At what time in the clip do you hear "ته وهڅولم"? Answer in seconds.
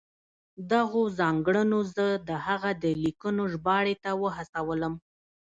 4.03-4.93